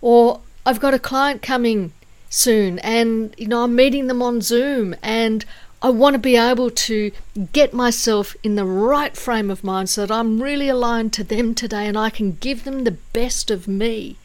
Or 0.01 0.41
I've 0.67 0.81
got 0.81 0.93
a 0.93 0.99
client 0.99 1.41
coming 1.41 1.93
soon 2.29 2.81
and, 2.81 3.33
you 3.39 3.47
know, 3.47 3.63
I'm 3.63 3.77
meeting 3.77 4.09
them 4.09 4.23
on 4.23 4.41
Zoom 4.41 4.97
and 5.03 5.45
I 5.83 5.91
want 5.91 6.15
to 6.15 6.19
be 6.19 6.37
able 6.37 6.71
to 6.71 7.13
get 7.53 7.75
myself 7.75 8.35
in 8.43 8.55
the 8.55 8.65
right 8.65 9.17
frame 9.17 9.51
of 9.51 9.63
mind 9.63 9.91
so 9.91 10.07
that 10.07 10.15
I'm 10.15 10.43
really 10.43 10.69
aligned 10.69 11.13
to 11.15 11.25
them 11.25 11.55
today 11.55 11.87
and 11.87 11.99
I 11.99 12.09
can 12.11 12.33
give 12.33 12.65
them 12.65 12.85
the 12.85 12.97
best 13.13 13.51
of 13.51 13.69
me. 13.69 14.17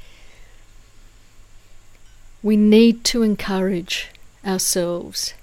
We 2.41 2.55
need 2.55 3.03
to 3.05 3.21
encourage 3.21 4.09
ourselves, 4.45 5.35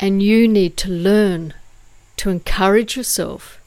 and 0.00 0.22
you 0.22 0.48
need 0.48 0.76
to 0.78 0.88
learn 0.88 1.52
to 2.16 2.30
encourage 2.30 2.96
yourself 2.96 3.60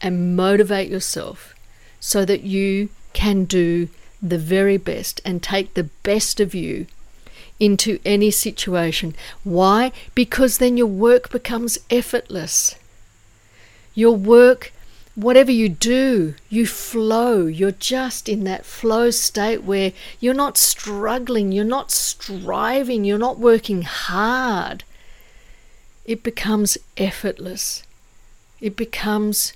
and 0.00 0.36
motivate 0.36 0.88
yourself 0.88 1.54
so 2.00 2.24
that 2.24 2.42
you 2.42 2.88
can 3.12 3.44
do 3.44 3.88
the 4.22 4.38
very 4.38 4.76
best 4.76 5.20
and 5.24 5.42
take 5.42 5.74
the 5.74 5.90
best 6.02 6.40
of 6.40 6.54
you 6.54 6.86
into 7.58 7.98
any 8.04 8.30
situation. 8.30 9.14
Why? 9.44 9.92
Because 10.14 10.58
then 10.58 10.76
your 10.76 10.86
work 10.86 11.30
becomes 11.30 11.78
effortless. 11.90 12.76
Your 13.94 14.14
work, 14.14 14.72
whatever 15.14 15.50
you 15.50 15.68
do, 15.68 16.34
you 16.50 16.66
flow. 16.66 17.46
You're 17.46 17.70
just 17.70 18.28
in 18.28 18.44
that 18.44 18.66
flow 18.66 19.10
state 19.10 19.62
where 19.64 19.92
you're 20.20 20.34
not 20.34 20.58
struggling, 20.58 21.52
you're 21.52 21.64
not 21.64 21.90
striving, 21.90 23.04
you're 23.04 23.18
not 23.18 23.38
working 23.38 23.82
hard. 23.82 24.84
It 26.04 26.22
becomes 26.22 26.78
effortless. 26.96 27.82
It 28.60 28.76
becomes 28.76 29.54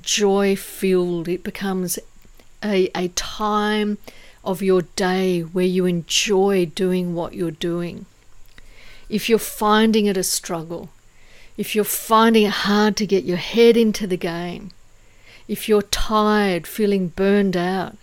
joy 0.00 0.56
filled. 0.56 1.28
It 1.28 1.44
becomes 1.44 1.98
a, 2.62 2.90
a 2.96 3.08
time 3.08 3.98
of 4.44 4.62
your 4.62 4.82
day 4.82 5.40
where 5.40 5.64
you 5.64 5.86
enjoy 5.86 6.66
doing 6.66 7.14
what 7.14 7.34
you're 7.34 7.50
doing. 7.50 8.06
If 9.08 9.28
you're 9.28 9.38
finding 9.38 10.06
it 10.06 10.16
a 10.16 10.22
struggle, 10.22 10.90
if 11.56 11.74
you're 11.74 11.84
finding 11.84 12.44
it 12.44 12.50
hard 12.50 12.96
to 12.98 13.06
get 13.06 13.24
your 13.24 13.36
head 13.38 13.76
into 13.76 14.06
the 14.06 14.16
game, 14.16 14.70
if 15.46 15.68
you're 15.68 15.82
tired, 15.82 16.66
feeling 16.66 17.08
burned 17.08 17.56
out, 17.56 17.96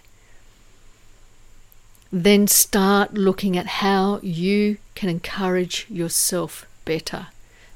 then 2.12 2.48
start 2.48 3.14
looking 3.14 3.58
at 3.58 3.68
how 3.68 4.20
you 4.22 4.78
can 4.96 5.10
encourage 5.10 5.86
yourself 5.90 6.66
better. 6.86 7.28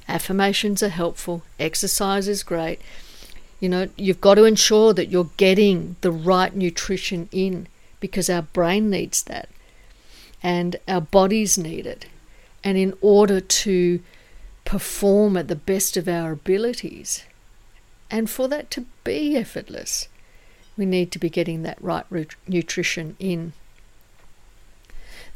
Affirmations 0.08 0.84
are 0.84 0.90
helpful, 0.90 1.44
exercise 1.60 2.28
is 2.28 2.44
great. 2.44 2.80
You 3.60 3.70
know, 3.70 3.90
you've 3.96 4.22
got 4.22 4.36
to 4.36 4.44
ensure 4.44 4.94
that 4.94 5.10
you're 5.10 5.30
getting 5.38 5.96
the 6.02 6.12
right 6.12 6.56
nutrition 6.56 7.30
in 7.32 7.68
because 8.08 8.30
our 8.30 8.44
brain 8.44 8.90
needs 8.90 9.24
that 9.24 9.50
and 10.44 10.76
our 10.88 11.02
bodies 11.02 11.58
need 11.58 11.88
it. 11.88 12.06
And 12.64 12.78
in 12.78 12.94
order 13.02 13.40
to 13.40 14.00
perform 14.64 15.38
at 15.38 15.48
the 15.48 15.56
best 15.56 15.98
of 15.98 16.08
our 16.08 16.32
abilities, 16.32 17.24
and 18.12 18.30
for 18.30 18.48
that 18.48 18.70
to 18.72 18.86
be 19.04 19.36
effortless, 19.36 20.08
we 20.78 20.86
need 20.86 21.12
to 21.12 21.20
be 21.20 21.30
getting 21.30 21.64
that 21.64 21.82
right 21.82 22.06
nutrition 22.48 23.16
in. 23.20 23.54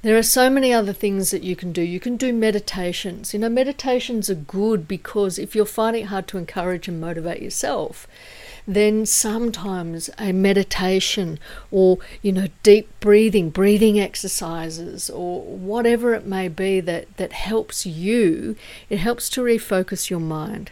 There 0.01 0.17
are 0.17 0.23
so 0.23 0.49
many 0.49 0.71
other 0.71 0.93
things 0.93 1.31
that 1.31 1.43
you 1.43 1.55
can 1.55 1.73
do. 1.73 1.81
You 1.81 1.99
can 1.99 2.15
do 2.15 2.31
meditations. 2.31 3.33
You 3.33 3.39
know, 3.39 3.49
meditations 3.49 4.29
are 4.29 4.35
good 4.35 4.88
because 4.88 5.38
if 5.38 5.55
you're 5.55 5.65
finding 5.65 6.03
it 6.03 6.07
hard 6.07 6.27
to 6.29 6.38
encourage 6.38 6.88
and 6.88 7.01
motivate 7.01 7.41
yourself, 7.41 8.07
then 8.75 9.03
sometimes 9.03 10.11
a 10.19 10.31
meditation 10.31 11.39
or 11.71 11.97
you 12.21 12.31
know 12.31 12.45
deep 12.61 12.88
breathing 12.99 13.49
breathing 13.49 13.99
exercises 13.99 15.09
or 15.09 15.41
whatever 15.41 16.13
it 16.13 16.23
may 16.23 16.47
be 16.47 16.79
that 16.79 17.17
that 17.17 17.33
helps 17.33 17.88
you 17.88 18.55
it 18.88 18.99
helps 18.99 19.27
to 19.27 19.41
refocus 19.41 20.11
your 20.11 20.19
mind. 20.19 20.69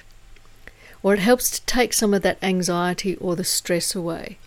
Or 1.02 1.16
it 1.16 1.20
helps 1.20 1.50
to 1.52 1.66
take 1.66 1.92
some 1.92 2.14
of 2.14 2.22
that 2.22 2.38
anxiety 2.44 3.16
or 3.16 3.36
the 3.36 3.44
stress 3.44 3.96
away. 3.96 4.38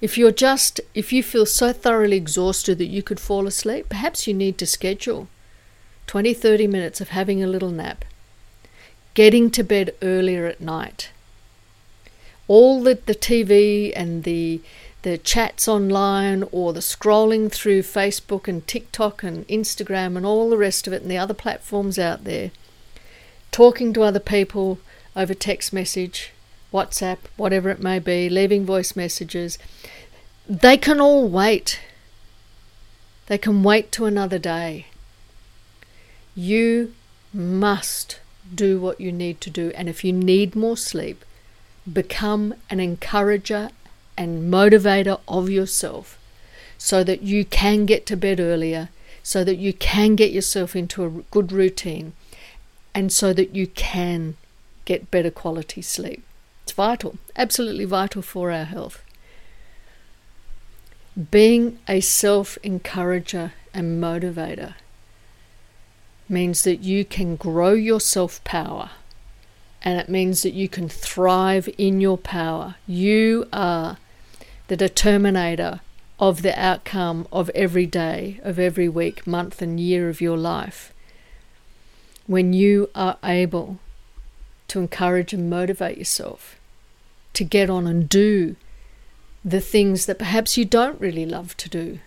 If 0.00 0.16
you're 0.16 0.32
just 0.32 0.80
if 0.94 1.12
you 1.12 1.22
feel 1.22 1.44
so 1.44 1.74
thoroughly 1.74 2.16
exhausted 2.16 2.78
that 2.78 2.86
you 2.86 3.02
could 3.02 3.20
fall 3.20 3.46
asleep 3.46 3.90
perhaps 3.90 4.26
you 4.26 4.32
need 4.32 4.56
to 4.58 4.66
schedule 4.66 5.28
20 6.06 6.32
30 6.32 6.66
minutes 6.68 7.02
of 7.02 7.10
having 7.10 7.42
a 7.42 7.46
little 7.46 7.70
nap. 7.70 8.06
Getting 9.12 9.50
to 9.50 9.62
bed 9.62 9.94
earlier 10.00 10.46
at 10.46 10.62
night 10.62 11.10
all 12.48 12.82
the, 12.82 12.98
the 13.06 13.14
TV 13.14 13.92
and 13.94 14.24
the 14.24 14.60
the 15.02 15.18
chats 15.18 15.68
online 15.68 16.44
or 16.50 16.72
the 16.72 16.80
scrolling 16.80 17.52
through 17.52 17.82
Facebook 17.82 18.48
and 18.48 18.66
TikTok 18.66 19.22
and 19.22 19.46
Instagram 19.48 20.16
and 20.16 20.24
all 20.24 20.48
the 20.48 20.56
rest 20.56 20.86
of 20.86 20.94
it 20.94 21.02
and 21.02 21.10
the 21.10 21.18
other 21.18 21.34
platforms 21.34 21.98
out 21.98 22.24
there, 22.24 22.50
talking 23.52 23.92
to 23.92 24.02
other 24.02 24.18
people 24.18 24.78
over 25.14 25.34
text 25.34 25.74
message, 25.74 26.32
WhatsApp, 26.72 27.18
whatever 27.36 27.68
it 27.68 27.82
may 27.82 27.98
be, 27.98 28.30
leaving 28.30 28.64
voice 28.64 28.96
messages, 28.96 29.58
they 30.48 30.78
can 30.78 31.02
all 31.02 31.28
wait. 31.28 31.80
They 33.26 33.36
can 33.36 33.62
wait 33.62 33.92
to 33.92 34.06
another 34.06 34.38
day. 34.38 34.86
You 36.34 36.94
must 37.30 38.20
do 38.54 38.80
what 38.80 39.02
you 39.02 39.12
need 39.12 39.42
to 39.42 39.50
do. 39.50 39.70
And 39.74 39.86
if 39.86 40.02
you 40.02 40.14
need 40.14 40.56
more 40.56 40.78
sleep, 40.78 41.26
become 41.90 42.54
an 42.70 42.80
encourager 42.80 43.70
and 44.16 44.52
motivator 44.52 45.20
of 45.28 45.50
yourself 45.50 46.18
so 46.78 47.04
that 47.04 47.22
you 47.22 47.44
can 47.44 47.86
get 47.86 48.06
to 48.06 48.16
bed 48.16 48.40
earlier, 48.40 48.88
so 49.22 49.44
that 49.44 49.56
you 49.56 49.72
can 49.72 50.16
get 50.16 50.32
yourself 50.32 50.74
into 50.76 51.04
a 51.04 51.10
good 51.30 51.52
routine, 51.52 52.12
and 52.94 53.12
so 53.12 53.32
that 53.32 53.54
you 53.54 53.66
can 53.66 54.36
get 54.84 55.10
better 55.10 55.30
quality 55.30 55.82
sleep. 55.82 56.22
It's 56.62 56.72
vital, 56.72 57.16
absolutely 57.36 57.84
vital 57.84 58.22
for 58.22 58.50
our 58.50 58.64
health. 58.64 59.02
Being 61.30 61.78
a 61.86 62.00
self 62.00 62.58
encourager 62.62 63.52
and 63.72 64.02
motivator 64.02 64.74
means 66.28 66.64
that 66.64 66.80
you 66.80 67.04
can 67.04 67.36
grow 67.36 67.72
your 67.72 68.00
self 68.00 68.42
power 68.44 68.90
and 69.84 70.00
it 70.00 70.08
means 70.08 70.42
that 70.42 70.54
you 70.54 70.68
can 70.68 70.88
thrive 70.88 71.68
in 71.76 72.00
your 72.00 72.16
power. 72.16 72.76
You 72.86 73.46
are 73.52 73.98
the 74.68 74.76
determinator 74.78 75.80
of 76.18 76.40
the 76.40 76.58
outcome 76.58 77.28
of 77.30 77.50
every 77.50 77.84
day, 77.84 78.40
of 78.42 78.58
every 78.58 78.88
week, 78.88 79.26
month, 79.26 79.60
and 79.60 79.78
year 79.78 80.08
of 80.08 80.22
your 80.22 80.38
life. 80.38 80.94
When 82.26 82.54
you 82.54 82.88
are 82.94 83.18
able 83.22 83.78
to 84.68 84.78
encourage 84.78 85.34
and 85.34 85.50
motivate 85.50 85.98
yourself 85.98 86.56
to 87.34 87.44
get 87.44 87.68
on 87.68 87.86
and 87.86 88.08
do 88.08 88.56
the 89.44 89.60
things 89.60 90.06
that 90.06 90.18
perhaps 90.18 90.56
you 90.56 90.64
don't 90.64 90.98
really 90.98 91.26
love 91.26 91.54
to 91.58 91.68
do. 91.68 91.98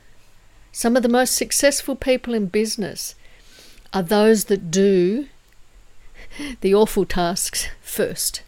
Some 0.71 0.95
of 0.95 1.03
the 1.03 1.09
most 1.09 1.35
successful 1.35 1.95
people 1.95 2.33
in 2.33 2.47
business 2.47 3.13
are 3.93 4.01
those 4.01 4.45
that 4.45 4.71
do 4.71 5.27
the 6.61 6.73
awful 6.73 7.05
tasks 7.05 7.67
first 7.81 8.41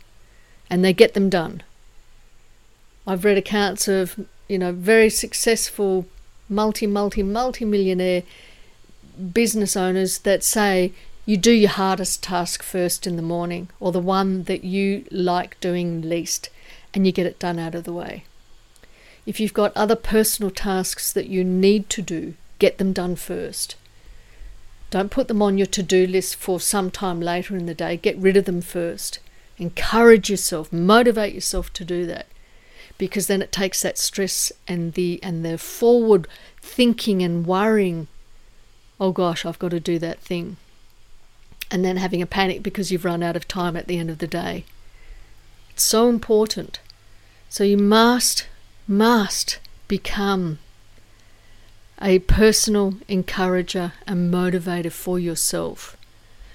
and 0.69 0.84
they 0.84 0.93
get 0.93 1.13
them 1.13 1.29
done. 1.29 1.63
I've 3.08 3.25
read 3.25 3.38
accounts 3.38 3.88
of, 3.88 4.27
you 4.48 4.60
know, 4.60 4.72
very 4.72 5.10
successful 5.10 6.05
multi, 6.48 6.88
multi, 6.88 7.24
multi 7.24 7.65
millionaire 7.65 8.24
business 9.34 9.75
owners 9.75 10.19
that 10.19 10.43
say 10.43 10.93
you 11.25 11.38
do 11.38 11.51
your 11.51 11.69
hardest 11.69 12.24
task 12.24 12.63
first 12.63 13.05
in 13.05 13.15
the 13.15 13.22
morning 13.22 13.69
or 13.79 13.91
the 13.91 14.00
one 14.00 14.43
that 14.43 14.63
you 14.63 15.05
like 15.12 15.60
doing 15.60 16.01
least 16.01 16.50
and 16.93 17.05
you 17.05 17.12
get 17.12 17.25
it 17.25 17.39
done 17.39 17.60
out 17.60 17.75
of 17.75 17.84
the 17.84 17.93
way. 17.93 18.24
If 19.25 19.39
you've 19.39 19.53
got 19.53 19.75
other 19.75 19.96
personal 19.96 20.50
tasks 20.50 21.13
that 21.13 21.27
you 21.27 21.43
need 21.43 21.89
to 21.91 22.01
do, 22.01 22.34
get 22.58 22.77
them 22.77 22.93
done 22.93 23.15
first. 23.15 23.75
Don't 24.89 25.12
put 25.12 25.27
them 25.27 25.41
on 25.41 25.58
your 25.58 25.67
to 25.67 25.84
do 25.84 26.08
list 26.08 26.36
for 26.36 26.60
some 26.60 26.89
time 26.89 27.22
later 27.22 27.55
in 27.55 27.65
the 27.67 27.74
day. 27.74 27.98
Get 27.98 28.17
rid 28.17 28.36
of 28.38 28.46
them 28.46 28.62
first. 28.62 29.19
Encourage 29.58 30.29
yourself, 30.29 30.72
motivate 30.74 31.34
yourself 31.34 31.72
to 31.74 31.86
do 31.86 32.05
that. 32.08 32.27
Because 32.98 33.27
then 33.27 33.41
it 33.41 33.51
takes 33.51 33.81
that 33.81 33.98
stress 33.98 34.51
and 34.67 34.93
the 34.93 35.19
and 35.22 35.46
the 35.46 35.58
forward 35.58 36.27
thinking 36.62 37.22
and 37.22 37.46
worrying, 37.46 38.08
oh 39.00 39.12
gosh, 39.12 39.46
I've 39.46 39.60
got 39.60 39.72
to 39.72 39.79
do 39.79 40.00
that 40.00 40.19
thing. 40.19 40.58
And 41.72 41.86
then 41.86 41.98
having 41.98 42.22
a 42.22 42.25
panic 42.25 42.63
because 42.63 42.91
you've 42.91 43.05
run 43.05 43.22
out 43.22 43.36
of 43.36 43.48
time 43.48 43.77
at 43.77 43.88
the 43.88 43.98
end 43.98 44.10
of 44.10 44.17
the 44.17 44.27
day. 44.27 44.65
It's 45.69 45.84
so 45.84 46.10
important. 46.10 46.79
So 47.48 47.63
you 47.63 47.77
must, 47.77 48.48
must 48.88 49.60
become 49.88 50.60
a 52.01 52.19
personal 52.19 52.95
encourager 53.08 53.93
and 54.08 54.34
motivator 54.34 54.91
for 54.91 55.19
yourself 55.19 55.97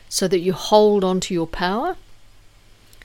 so 0.09 0.29
that 0.29 0.41
you 0.41 0.53
hold 0.53 1.05
on 1.05 1.21
to 1.21 1.35
your 1.35 1.47
power. 1.47 1.97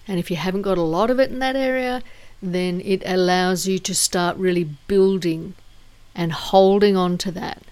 And 0.08 0.20
if 0.20 0.32
you 0.32 0.38
haven't 0.38 0.62
got 0.62 0.78
a 0.78 0.84
lot 0.84 1.10
of 1.10 1.20
it 1.20 1.32
in 1.32 1.40
that 1.40 1.56
area, 1.56 2.02
then 2.42 2.82
it 2.82 3.04
allows 3.06 3.68
you 3.68 3.80
to 3.80 3.94
start 3.94 4.38
really 4.38 4.64
building 4.88 5.56
and 6.16 6.32
holding 6.32 6.96
on 6.96 7.18
to 7.18 7.32
that, 7.32 7.64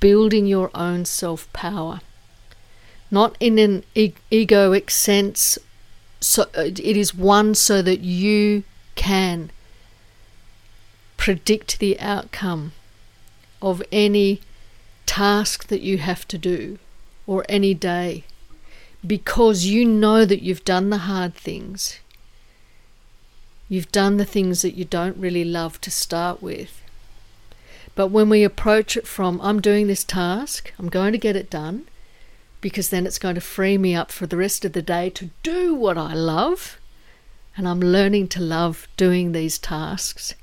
building 0.00 0.46
your 0.46 0.70
own 0.74 1.04
self 1.04 1.52
power. 1.52 2.00
Not 3.10 3.36
in 3.40 3.58
an 3.58 3.84
e- 3.94 4.14
egoic 4.30 4.90
sense, 4.90 5.58
so 6.20 6.44
uh, 6.56 6.62
it 6.62 6.96
is 6.96 7.14
one 7.14 7.54
so 7.54 7.82
that 7.82 8.00
you 8.00 8.64
can 8.94 9.50
predict 11.16 11.78
the 11.78 11.98
outcome 12.00 12.72
of 13.62 13.82
any 13.90 14.40
task 15.06 15.68
that 15.68 15.80
you 15.80 15.98
have 15.98 16.26
to 16.28 16.38
do 16.38 16.78
or 17.26 17.44
any 17.48 17.74
day 17.74 18.24
because 19.06 19.64
you 19.64 19.84
know 19.84 20.24
that 20.24 20.42
you've 20.42 20.64
done 20.64 20.90
the 20.90 20.98
hard 20.98 21.34
things. 21.34 21.98
You've 23.68 23.92
done 23.92 24.16
the 24.16 24.24
things 24.24 24.62
that 24.62 24.74
you 24.74 24.84
don't 24.84 25.16
really 25.16 25.44
love 25.44 25.80
to 25.82 25.90
start 25.90 26.42
with. 26.42 26.82
But 27.94 28.08
when 28.08 28.28
we 28.28 28.44
approach 28.44 28.96
it 28.96 29.06
from, 29.06 29.40
I'm 29.42 29.60
doing 29.60 29.86
this 29.86 30.04
task, 30.04 30.72
I'm 30.78 30.88
going 30.88 31.12
to 31.12 31.18
get 31.18 31.36
it 31.36 31.50
done, 31.50 31.86
because 32.60 32.90
then 32.90 33.06
it's 33.06 33.18
going 33.18 33.34
to 33.36 33.40
free 33.40 33.78
me 33.78 33.94
up 33.94 34.10
for 34.10 34.26
the 34.26 34.36
rest 34.36 34.64
of 34.64 34.72
the 34.72 34.82
day 34.82 35.10
to 35.10 35.30
do 35.42 35.74
what 35.74 35.96
I 35.98 36.14
love, 36.14 36.78
and 37.56 37.66
I'm 37.66 37.80
learning 37.80 38.28
to 38.28 38.40
love 38.40 38.86
doing 38.96 39.32
these 39.32 39.58
tasks. 39.58 40.34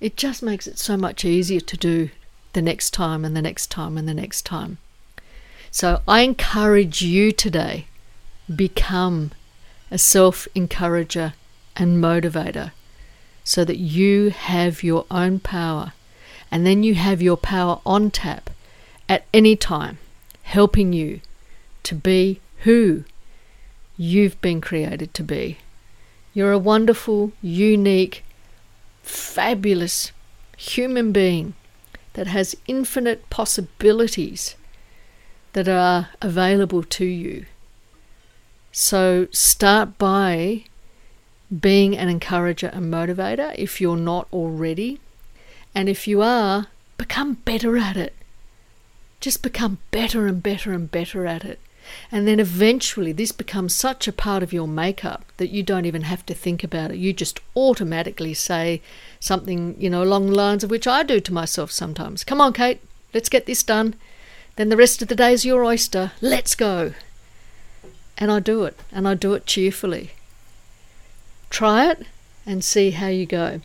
It 0.00 0.16
just 0.16 0.42
makes 0.42 0.66
it 0.66 0.78
so 0.78 0.96
much 0.96 1.24
easier 1.24 1.60
to 1.60 1.76
do 1.76 2.10
the 2.52 2.62
next 2.62 2.90
time 2.90 3.24
and 3.24 3.36
the 3.36 3.42
next 3.42 3.70
time 3.70 3.98
and 3.98 4.08
the 4.08 4.14
next 4.14 4.42
time. 4.42 4.78
So 5.70 6.02
I 6.08 6.22
encourage 6.22 7.02
you 7.02 7.32
today 7.32 7.86
become 8.54 9.32
a 9.90 9.98
self 9.98 10.48
encourager 10.54 11.34
and 11.76 12.02
motivator 12.02 12.72
so 13.44 13.64
that 13.64 13.78
you 13.78 14.30
have 14.30 14.82
your 14.82 15.06
own 15.10 15.40
power 15.40 15.92
and 16.50 16.66
then 16.66 16.82
you 16.82 16.94
have 16.94 17.22
your 17.22 17.36
power 17.36 17.80
on 17.84 18.10
tap 18.10 18.50
at 19.08 19.24
any 19.32 19.56
time, 19.56 19.98
helping 20.42 20.92
you 20.92 21.20
to 21.82 21.94
be 21.94 22.40
who 22.58 23.04
you've 23.96 24.40
been 24.40 24.60
created 24.60 25.12
to 25.14 25.22
be. 25.22 25.58
You're 26.34 26.52
a 26.52 26.58
wonderful, 26.58 27.32
unique, 27.42 28.24
fabulous 29.02 30.12
human 30.56 31.12
being 31.12 31.54
that 32.18 32.26
has 32.26 32.56
infinite 32.66 33.30
possibilities 33.30 34.56
that 35.52 35.68
are 35.68 36.08
available 36.20 36.82
to 36.82 37.04
you. 37.04 37.46
So 38.72 39.28
start 39.30 39.98
by 39.98 40.64
being 41.60 41.96
an 41.96 42.08
encourager 42.08 42.66
and 42.74 42.92
motivator 42.92 43.54
if 43.56 43.80
you're 43.80 43.96
not 43.96 44.26
already. 44.32 44.98
And 45.76 45.88
if 45.88 46.08
you 46.08 46.20
are, 46.20 46.66
become 46.96 47.34
better 47.34 47.78
at 47.78 47.96
it. 47.96 48.16
Just 49.20 49.40
become 49.40 49.78
better 49.92 50.26
and 50.26 50.42
better 50.42 50.72
and 50.72 50.90
better 50.90 51.24
at 51.24 51.44
it. 51.44 51.60
And 52.10 52.26
then 52.26 52.40
eventually, 52.40 53.12
this 53.12 53.32
becomes 53.32 53.74
such 53.74 54.08
a 54.08 54.12
part 54.12 54.42
of 54.42 54.52
your 54.52 54.68
makeup 54.68 55.24
that 55.36 55.50
you 55.50 55.62
don't 55.62 55.86
even 55.86 56.02
have 56.02 56.24
to 56.26 56.34
think 56.34 56.64
about 56.64 56.90
it. 56.90 56.96
You 56.98 57.12
just 57.12 57.40
automatically 57.56 58.34
say 58.34 58.82
something, 59.20 59.76
you 59.78 59.90
know, 59.90 60.02
along 60.02 60.26
the 60.26 60.36
lines 60.36 60.64
of 60.64 60.70
which 60.70 60.86
I 60.86 61.02
do 61.02 61.20
to 61.20 61.32
myself 61.32 61.70
sometimes. 61.70 62.24
Come 62.24 62.40
on, 62.40 62.52
Kate, 62.52 62.80
let's 63.12 63.28
get 63.28 63.46
this 63.46 63.62
done. 63.62 63.94
Then 64.56 64.68
the 64.68 64.76
rest 64.76 65.02
of 65.02 65.08
the 65.08 65.14
day 65.14 65.32
is 65.32 65.44
your 65.44 65.64
oyster. 65.64 66.12
Let's 66.20 66.54
go. 66.54 66.94
And 68.16 68.32
I 68.32 68.40
do 68.40 68.64
it, 68.64 68.78
and 68.90 69.06
I 69.06 69.14
do 69.14 69.34
it 69.34 69.46
cheerfully. 69.46 70.10
Try 71.50 71.90
it 71.90 72.06
and 72.44 72.64
see 72.64 72.90
how 72.90 73.06
you 73.06 73.26
go. 73.26 73.60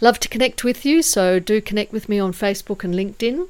Love 0.00 0.20
to 0.20 0.28
connect 0.28 0.64
with 0.64 0.84
you, 0.84 1.02
so 1.02 1.38
do 1.38 1.60
connect 1.60 1.92
with 1.92 2.08
me 2.08 2.18
on 2.18 2.32
Facebook 2.32 2.84
and 2.84 2.94
LinkedIn. 2.94 3.48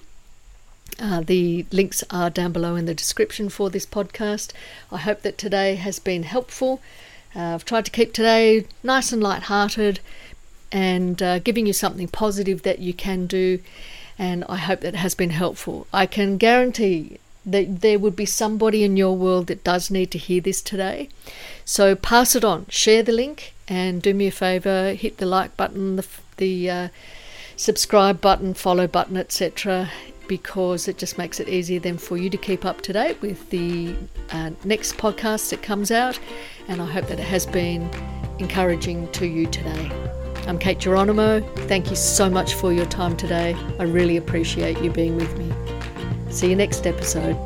Uh, 1.01 1.21
the 1.21 1.67
links 1.73 2.05
are 2.11 2.31
down 2.31 2.53
below 2.53 2.77
in 2.77 2.87
the 2.87 2.95
description 2.95 3.49
for 3.49 3.71
this 3.71 3.87
podcast. 3.87 4.53
I 4.93 4.99
hope 4.99 5.23
that 5.23 5.39
today 5.39 5.75
has 5.75 5.99
been 5.99 6.23
helpful. 6.23 6.81
Uh, 7.35 7.55
I've 7.55 7.65
tried 7.65 7.85
to 7.87 7.91
keep 7.91 8.13
today 8.13 8.67
nice 8.83 9.13
and 9.13 9.23
light-hearted 9.23 10.01
and 10.71 11.23
uh, 11.23 11.39
giving 11.41 11.67
you 11.67 11.73
something 11.73 12.09
positive 12.09 12.63
that 12.63 12.79
you 12.79 12.93
can 12.93 13.27
do. 13.27 13.61
And 14.19 14.45
I 14.49 14.57
hope 14.57 14.81
that 14.81 14.95
has 14.95 15.15
been 15.15 15.31
helpful. 15.31 15.87
I 15.93 16.07
can 16.07 16.37
guarantee 16.37 17.19
that 17.45 17.81
there 17.81 17.99
would 17.99 18.17
be 18.17 18.27
somebody 18.27 18.85
in 18.85 18.97
your 18.97 19.17
world 19.17 19.49
that 19.49 19.65
does 19.65 19.91
need 19.91 20.11
to 20.13 20.19
hear 20.19 20.41
this 20.41 20.63
today. 20.63 21.09
So 21.65 21.95
pass 21.95 22.37
it 22.37 22.45
on, 22.45 22.67
share 22.69 23.03
the 23.03 23.13
link, 23.13 23.53
and 23.67 24.01
do 24.01 24.15
me 24.15 24.29
a 24.29 24.31
favor 24.31 24.95
hit 24.95 25.19
the 25.19 25.27
like 25.27 25.57
button, 25.57 25.97
the, 25.97 26.07
the 26.37 26.71
uh, 26.71 26.89
subscribe 27.57 28.21
button, 28.21 28.55
follow 28.55 28.87
button, 28.87 29.17
etc 29.17 29.91
because 30.29 30.89
it 30.89 30.99
just 30.99 31.19
makes 31.19 31.41
it 31.41 31.49
easier 31.49 31.81
then 31.81 31.99
for 31.99 32.17
you 32.17 32.31
to 32.31 32.37
keep 32.37 32.65
up 32.65 32.81
to 32.83 32.93
date 32.93 33.21
with 33.21 33.51
the 33.51 33.95
uh, 34.31 34.51
next 34.65 34.97
podcast 34.97 35.51
that 35.51 35.63
comes 35.63 35.91
out. 35.91 36.19
And 36.69 36.81
I 36.81 36.87
hope 36.87 37.07
that 37.09 37.19
it 37.19 37.25
has 37.25 37.47
been 37.47 37.91
encouraging 38.39 39.11
to 39.13 39.27
you 39.27 39.47
today. 39.47 39.91
I'm 40.47 40.59
Kate 40.59 40.79
Geronimo. 40.79 41.41
Thank 41.67 41.91
you 41.91 41.97
so 41.97 42.29
much 42.29 42.55
for 42.55 42.73
your 42.73 42.87
time 42.87 43.17
today. 43.17 43.55
I 43.79 43.85
really 43.85 44.17
appreciate 44.17 44.79
you 44.81 44.91
being 44.91 45.17
with 45.17 45.39
me. 45.39 45.53
See 46.31 46.51
you 46.51 46.57
next 46.57 46.87
episode. 46.87 47.37